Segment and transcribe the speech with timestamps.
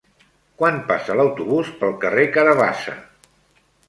[0.61, 2.97] Quan passa l'autobús pel carrer Carabassa?